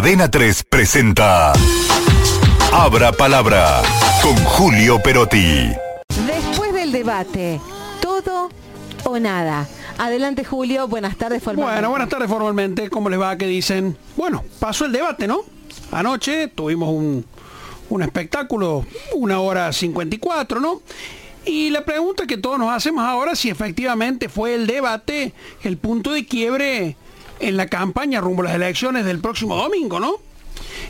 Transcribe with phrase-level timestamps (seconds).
[0.00, 1.52] Adena 3 presenta
[2.72, 3.82] Abra Palabra
[4.22, 5.68] con Julio Perotti.
[6.26, 7.60] Después del debate,
[8.00, 8.48] todo
[9.04, 9.68] o nada.
[9.98, 11.74] Adelante Julio, buenas tardes formalmente.
[11.74, 12.88] Bueno, buenas tardes formalmente.
[12.88, 13.36] ¿Cómo les va?
[13.36, 13.94] ¿Qué dicen?
[14.16, 15.42] Bueno, pasó el debate, ¿no?
[15.92, 17.26] Anoche tuvimos un,
[17.90, 18.86] un espectáculo,
[19.16, 20.80] una hora 54, ¿no?
[21.44, 26.12] Y la pregunta que todos nos hacemos ahora, si efectivamente fue el debate el punto
[26.12, 26.96] de quiebre
[27.40, 30.16] en la campaña rumbo a las elecciones del próximo domingo, ¿no?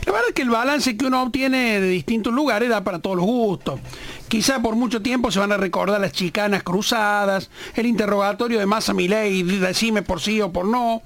[0.05, 3.17] La verdad es que el balance que uno obtiene de distintos lugares da para todos
[3.17, 3.79] los gustos.
[4.27, 8.93] Quizá por mucho tiempo se van a recordar las chicanas cruzadas, el interrogatorio de Massa
[8.93, 11.01] Milei, decime por sí o por no,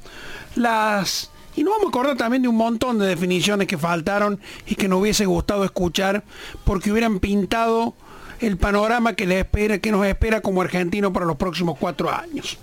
[0.55, 1.31] las...
[1.57, 4.89] Y nos vamos a acordar también de un montón de definiciones que faltaron y que
[4.89, 6.23] nos hubiese gustado escuchar
[6.65, 7.93] porque hubieran pintado
[8.41, 12.57] el panorama que, le espera, que nos espera como argentino para los próximos cuatro años.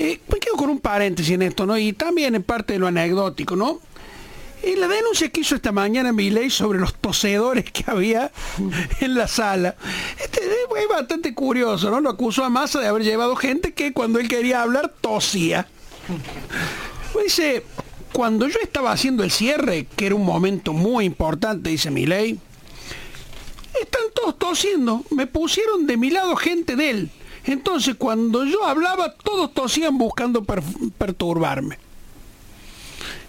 [0.00, 1.76] Eh, me quedo con un paréntesis en esto, ¿no?
[1.76, 3.80] Y también en parte de lo anecdótico, ¿no?
[4.62, 8.30] Y la denuncia que hizo esta mañana ley sobre los tosedores que había
[9.00, 9.74] en la sala.
[10.22, 12.00] Este es bastante curioso, ¿no?
[12.00, 15.66] Lo acusó a Massa de haber llevado gente que cuando él quería hablar tosía.
[17.20, 17.64] Dice,
[18.12, 22.38] cuando yo estaba haciendo el cierre, que era un momento muy importante, dice ley
[23.80, 25.04] están todos tosiendo.
[25.10, 27.10] Me pusieron de mi lado gente de él.
[27.48, 31.78] Entonces cuando yo hablaba, todos tosían buscando perturbarme.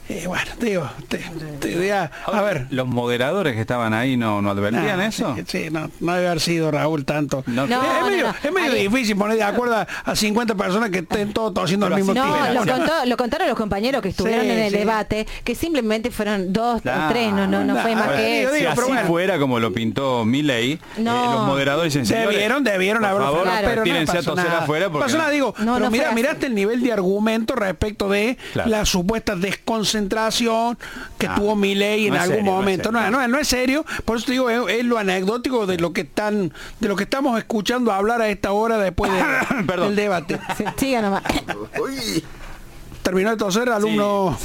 [0.09, 2.65] Eh, bueno, digo, te, a, ver.
[2.71, 5.35] ¿Los moderadores que estaban ahí no, no advertían eso?
[5.45, 7.43] Sí, no, no debe haber sido Raúl tanto.
[7.45, 7.69] No, es,
[8.09, 11.93] medio, es medio difícil poner de acuerdo a 50 personas que estén todos tosiendo al
[11.93, 12.35] mismo tiempo.
[12.53, 17.09] Lo, lo, contaron los compañeros que estuvieron en el debate, que simplemente fueron dos o
[17.09, 18.55] tres, no, no, no fue más que eso.
[18.55, 23.47] Si así fuera como lo pintó Milley, eh, los moderadores dicen, debieron, debieron haber favor,
[23.61, 24.89] pero no a toser afuera.
[24.89, 29.98] Porque pasó digo, pero mira, miraste el nivel de argumento respecto de la supuesta desconcentración
[29.99, 30.77] concentración
[31.17, 32.91] que ah, tuvo mi ley en algún momento.
[32.91, 36.01] No, no, no, es serio, por eso te digo, es, lo anecdótico de lo que
[36.01, 39.11] están, de lo que estamos escuchando hablar a esta hora después
[39.65, 40.39] del debate.
[40.77, 41.23] siga nomás.
[43.03, 44.37] Terminó de toser, alumno.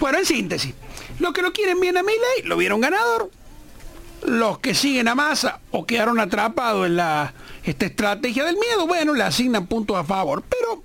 [0.00, 0.74] bueno, en síntesis,
[1.18, 3.30] los que lo quieren bien a mi ley, lo vieron ganador.
[4.24, 9.14] Los que siguen a masa o quedaron atrapados en la esta estrategia del miedo, bueno,
[9.14, 10.42] le asignan puntos a favor.
[10.48, 10.82] Pero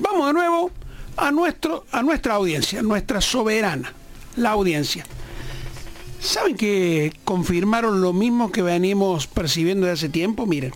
[0.00, 0.70] vamos de nuevo
[1.18, 3.92] a, nuestro, a nuestra audiencia, nuestra soberana,
[4.36, 5.04] la audiencia.
[6.20, 10.46] ¿Saben que confirmaron lo mismo que venimos percibiendo de hace tiempo?
[10.46, 10.72] Miren,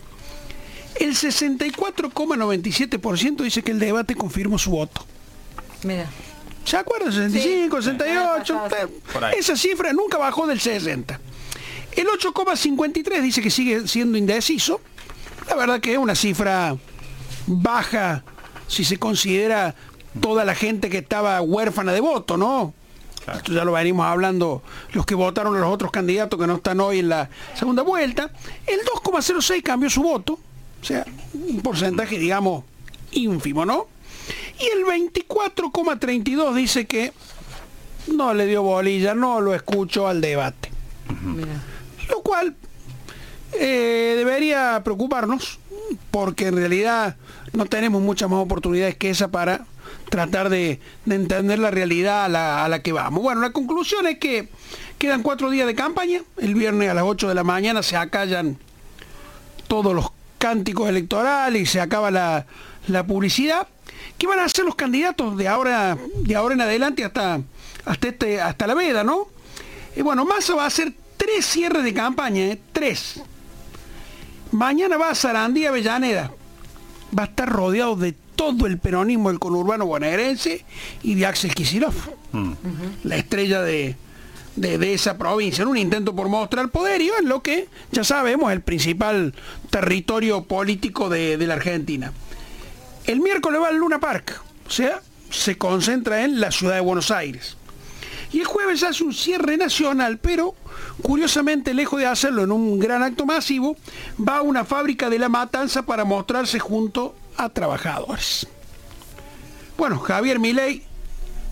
[0.99, 5.05] el 64,97% dice que el debate confirmó su voto.
[5.83, 6.07] Mira.
[6.63, 7.11] ¿Se acuerdan?
[7.11, 8.61] 65, 68.
[9.37, 11.19] esa cifra nunca bajó del 60.
[11.95, 14.79] El 8,53 dice que sigue siendo indeciso.
[15.49, 16.77] La verdad que es una cifra
[17.45, 18.23] baja
[18.67, 19.75] si se considera
[20.19, 22.73] toda la gente que estaba huérfana de voto, ¿no?
[23.31, 26.81] Esto ya lo venimos hablando los que votaron a los otros candidatos que no están
[26.81, 28.31] hoy en la segunda vuelta.
[28.67, 30.33] El 2,06 cambió su voto,
[30.81, 32.65] o sea, un porcentaje, digamos,
[33.11, 33.87] ínfimo, ¿no?
[34.59, 37.13] Y el 24,32 dice que
[38.07, 40.69] no le dio bolilla, no lo escucho al debate.
[42.09, 42.55] Lo cual
[43.53, 45.59] eh, debería preocuparnos,
[46.11, 47.15] porque en realidad
[47.53, 49.65] no tenemos muchas más oportunidades que esa para
[50.09, 53.23] tratar de, entender la realidad a la, que vamos.
[53.23, 54.49] Bueno, la conclusión es que
[54.97, 56.21] quedan cuatro días de campaña.
[56.37, 58.57] El viernes a las 8 de la mañana se acallan
[59.67, 62.45] todos los cánticos electorales y se acaba la,
[63.07, 63.67] publicidad.
[64.17, 67.41] ¿Qué van a hacer los candidatos de ahora, de ahora en adelante hasta,
[67.85, 69.27] hasta, este, hasta la veda, no?
[69.95, 72.59] Y bueno, Massa va a hacer tres cierres de campaña, ¿eh?
[72.71, 73.21] tres.
[74.51, 76.31] Mañana va a Sarandía Avellaneda.
[77.17, 80.65] Va a estar rodeado de todo el peronismo del conurbano bonaerense
[81.01, 82.51] y de Axel Kicillof, mm.
[83.03, 83.95] la estrella de,
[84.57, 89.33] esa provincia, en un intento por mostrar poderío en lo que, ya sabemos, el principal
[89.69, 92.13] territorio político de, de la Argentina.
[93.05, 97.11] El miércoles va al Luna Park, o sea, se concentra en la ciudad de Buenos
[97.11, 97.57] Aires.
[98.31, 100.55] Y el jueves hace un cierre nacional, pero
[101.03, 103.77] curiosamente, lejos de hacerlo en un gran acto masivo,
[104.17, 108.47] va a una fábrica de la matanza para mostrarse junto a trabajadores.
[109.77, 110.83] Bueno, Javier Milei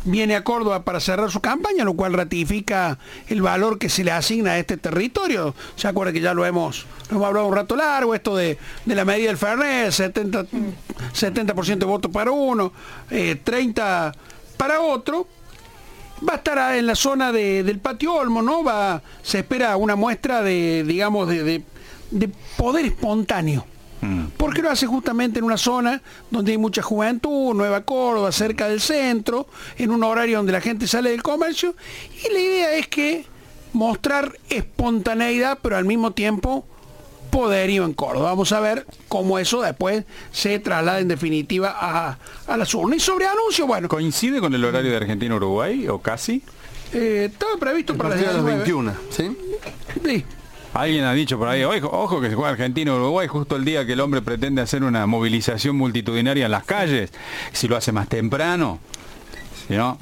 [0.04, 2.98] viene a Córdoba para cerrar su campaña, lo cual ratifica
[3.28, 5.56] el valor que se le asigna a este territorio.
[5.76, 9.28] Se acuerda que ya lo hemos, hemos hablado un rato largo, esto de, la medida
[9.28, 10.48] del Fernet, 70%,
[11.14, 12.72] 70 de votos para uno,
[13.10, 14.20] 30 eh,
[14.58, 15.28] para otro.
[16.28, 18.64] Va a estar en la zona del patio Olmo, ¿no?
[18.64, 21.64] Va, se espera una muestra de, digamos, de
[22.58, 23.66] poder espontáneo
[24.02, 24.26] Mm.
[24.38, 28.82] Porque lo hace justamente en una zona donde hay mucha juventud, Nueva Córdoba, cerca del
[28.82, 31.76] centro, en un horario donde la gente sale del comercio.
[32.26, 33.26] Y la idea es que
[33.74, 36.66] mostrar espontaneidad, pero al mismo tiempo
[37.30, 38.32] poderío en Córdoba.
[38.32, 42.98] Vamos a ver cómo eso después se traslada en definitiva a, a las urnas.
[42.98, 43.88] Y sobre anuncio, bueno.
[43.88, 46.44] ¿Coincide con el horario de Argentina-Uruguay o casi?
[46.94, 49.38] Eh, estaba previsto para las 21, ¿sí?
[50.04, 50.26] Sí.
[50.74, 54.00] Alguien ha dicho por ahí, ojo, que se juega Argentina-Uruguay justo el día que el
[54.00, 57.12] hombre pretende hacer una movilización multitudinaria en las calles.
[57.52, 58.80] Si lo hace más temprano,
[59.70, 59.98] no?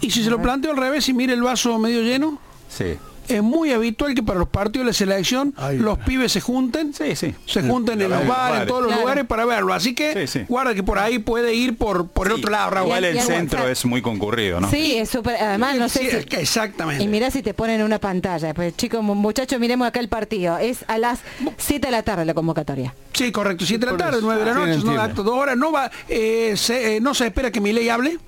[0.00, 2.38] ¿Y si se lo planteo al revés y mire el vaso medio lleno?
[2.68, 2.96] Sí
[3.28, 7.16] es muy habitual que para los partidos de la selección los pibes se junten, sí,
[7.16, 7.34] sí.
[7.46, 9.72] se junten en los bares, en todos los lugares para verlo.
[9.74, 12.88] Así que guarda que por ahí puede ir por, por el otro lado, Raúl.
[12.88, 14.70] Igual el centro es muy concurrido, ¿no?
[14.70, 17.02] Sí, es súper, además no sé exactamente.
[17.02, 20.58] Y mira si te ponen una pantalla, pues chicos, muchachos, miremos acá el partido.
[20.58, 21.20] Es a las
[21.56, 22.94] 7 de la tarde la convocatoria.
[23.12, 25.90] Sí, correcto, 7 de la tarde, 9 de la noche, no, dos horas, no va,
[26.08, 28.18] eh, se, eh, no se espera que mi ley hable.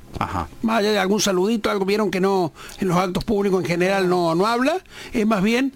[0.62, 4.08] Más allá de algún saludito, algo vieron que no, en los actos públicos en general
[4.08, 4.78] no, no habla,
[5.12, 5.72] es más bien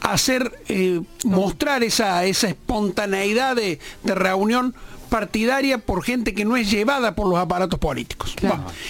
[0.00, 4.74] hacer, eh, mostrar esa, esa espontaneidad de, reunión
[5.08, 8.34] partidaria por gente que no es llevada por los aparatos políticos.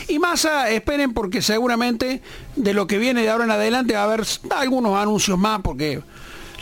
[0.08, 2.22] Y más esperen porque seguramente
[2.56, 6.00] de lo que viene de ahora en adelante va a haber algunos anuncios más porque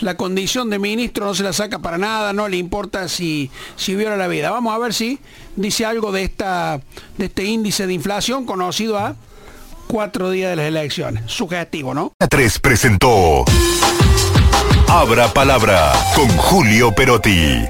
[0.00, 3.94] la condición de ministro no se la saca para nada, no le importa si, si
[3.94, 4.50] viola la vida.
[4.50, 5.19] Vamos a ver si
[5.56, 6.81] dice algo de, esta,
[7.19, 9.17] de este índice de inflación conocido a
[9.87, 11.25] cuatro días de las elecciones.
[11.26, 12.12] Sugestivo, ¿no?
[12.29, 13.44] 3 presentó
[14.88, 17.64] Abra Palabra con Julio Perotti.